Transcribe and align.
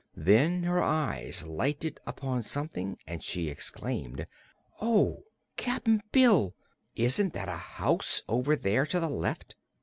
Then 0.17 0.63
her 0.63 0.81
eyes 0.81 1.43
lighted 1.45 1.99
upon 2.07 2.41
something 2.41 2.97
and 3.05 3.23
she 3.23 3.49
exclaimed: 3.49 4.25
"Oh, 4.81 5.25
Cap'n 5.57 6.01
Bill! 6.11 6.55
Isn't 6.95 7.33
that 7.33 7.47
a 7.47 7.51
house, 7.77 8.23
over 8.27 8.55
there 8.55 8.87
to 8.87 8.99
the 8.99 9.11
left?" 9.11 9.53